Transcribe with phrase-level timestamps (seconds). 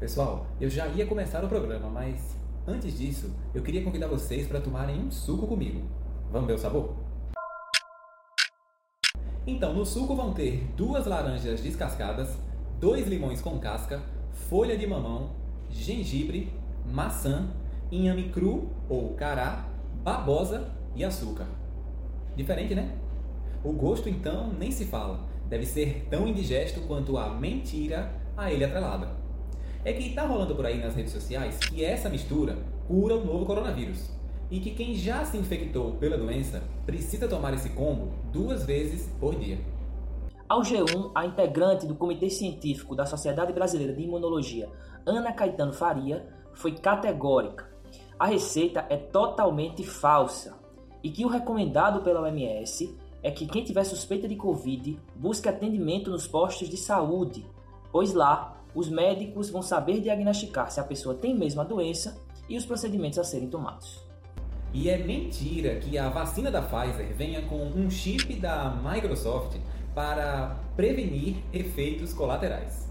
[0.00, 2.34] Pessoal, eu já ia começar o programa, mas
[2.66, 5.82] antes disso, eu queria convidar vocês para tomarem um suco comigo.
[6.32, 6.96] Vamos ver o sabor?
[9.46, 12.34] Então, no suco vão ter duas laranjas descascadas,
[12.80, 14.00] dois limões com casca,
[14.48, 15.32] folha de mamão,
[15.68, 16.50] gengibre,
[16.90, 17.50] maçã,
[17.92, 19.68] inhame cru ou cará,
[20.02, 21.46] babosa e açúcar.
[22.34, 22.96] Diferente, né?
[23.62, 25.28] O gosto então nem se fala.
[25.46, 29.20] Deve ser tão indigesto quanto a mentira a ele atrelada
[29.84, 33.46] é que está rolando por aí nas redes sociais que essa mistura cura o novo
[33.46, 34.10] coronavírus.
[34.50, 39.34] E que quem já se infectou pela doença precisa tomar esse combo duas vezes por
[39.36, 39.58] dia.
[40.48, 44.68] Ao G1, a integrante do Comitê Científico da Sociedade Brasileira de Imunologia,
[45.06, 47.70] Ana Caetano Faria, foi categórica.
[48.18, 50.58] A receita é totalmente falsa
[51.02, 56.10] e que o recomendado pela OMS é que quem tiver suspeita de Covid busque atendimento
[56.10, 57.46] nos postos de saúde,
[57.92, 62.56] pois lá os médicos vão saber diagnosticar se a pessoa tem mesmo a doença e
[62.56, 64.00] os procedimentos a serem tomados.
[64.72, 69.56] E é mentira que a vacina da Pfizer venha com um chip da Microsoft
[69.94, 72.88] para prevenir efeitos colaterais.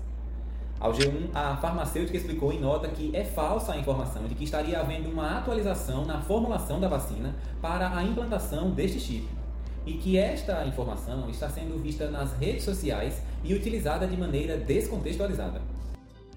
[0.79, 4.79] Ao G1, a farmacêutica explicou em nota que é falsa a informação de que estaria
[4.79, 9.38] havendo uma atualização na formulação da vacina para a implantação deste chip
[9.85, 15.61] e que esta informação está sendo vista nas redes sociais e utilizada de maneira descontextualizada.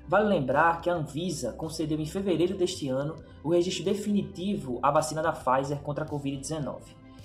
[0.08, 5.22] Vale lembrar que a Anvisa concedeu em fevereiro deste ano o registro definitivo à vacina
[5.22, 6.80] da Pfizer contra a Covid-19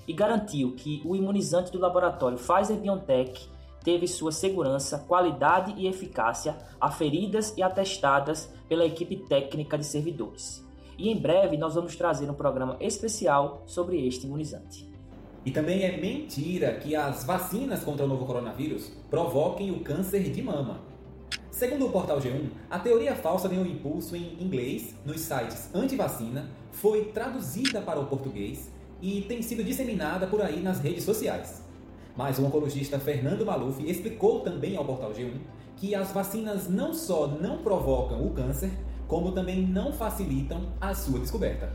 [0.07, 3.49] e garantiu que o imunizante do laboratório Pfizer-BioNTech
[3.83, 10.65] teve sua segurança, qualidade e eficácia aferidas e atestadas pela equipe técnica de servidores.
[10.97, 14.89] E em breve nós vamos trazer um programa especial sobre este imunizante.
[15.47, 20.41] E também é mentira que as vacinas contra o novo coronavírus provoquem o câncer de
[20.41, 20.81] mama.
[21.49, 27.05] Segundo o portal G1, a teoria falsa ganhou impulso em inglês nos sites anti-vacina, foi
[27.13, 28.69] traduzida para o português
[29.01, 31.63] e tem sido disseminada por aí nas redes sociais.
[32.13, 35.31] Mas o oncologista Fernando Maluf explicou também ao portal G1
[35.77, 38.71] que as vacinas não só não provocam o câncer,
[39.07, 41.71] como também não facilitam a sua descoberta.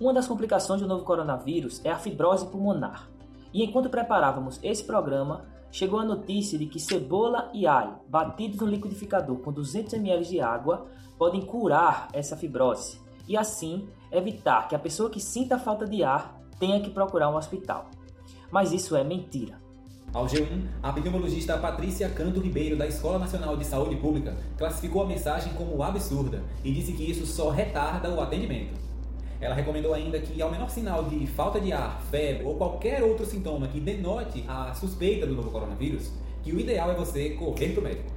[0.00, 3.08] Uma das complicações do novo coronavírus é a fibrose pulmonar.
[3.52, 8.66] E enquanto preparávamos esse programa, chegou a notícia de que cebola e alho batidos no
[8.66, 10.86] liquidificador com 200 ml de água
[11.18, 16.40] podem curar essa fibrose e assim evitar que a pessoa que sinta falta de ar
[16.58, 17.90] tenha que procurar um hospital.
[18.50, 19.60] Mas isso é mentira.
[20.14, 25.06] Ao G1, a epidemiologista Patrícia Canto Ribeiro, da Escola Nacional de Saúde Pública, classificou a
[25.06, 28.87] mensagem como absurda e disse que isso só retarda o atendimento.
[29.40, 33.24] Ela recomendou ainda que, ao menor sinal de falta de ar, febre ou qualquer outro
[33.24, 36.10] sintoma que denote a suspeita do novo coronavírus,
[36.42, 38.10] que o ideal é você correr para o médico.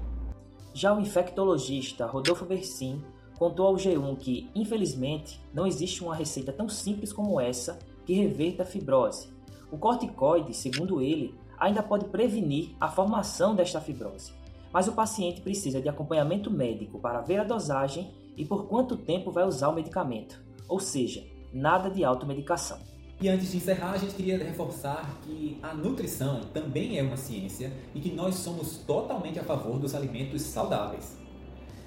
[0.74, 3.04] Já o infectologista Rodolfo Bersin
[3.38, 8.64] contou ao G1 que, infelizmente, não existe uma receita tão simples como essa que reverta
[8.64, 9.30] a fibrose.
[9.72, 14.34] O corticoide, segundo ele, ainda pode prevenir a formação desta fibrose,
[14.74, 19.32] mas o paciente precisa de acompanhamento médico para ver a dosagem e por quanto tempo
[19.32, 21.22] vai usar o medicamento ou seja,
[21.54, 22.80] nada de automedicação.
[23.20, 27.72] E antes de encerrar, a gente queria reforçar que a nutrição também é uma ciência
[27.94, 31.18] e que nós somos totalmente a favor dos alimentos saudáveis.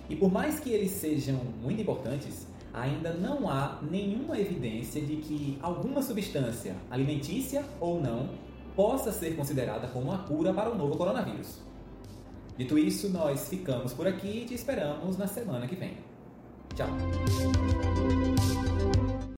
[0.09, 5.59] E por mais que eles sejam muito importantes, ainda não há nenhuma evidência de que
[5.62, 8.28] alguma substância, alimentícia ou não,
[8.77, 11.59] possa ser considerada como uma cura para o novo coronavírus.
[12.59, 15.97] Dito isso, nós ficamos por aqui e te esperamos na semana que vem.
[16.77, 16.89] Tchau!